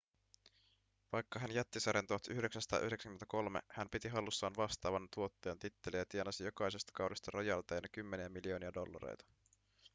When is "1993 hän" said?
2.07-3.89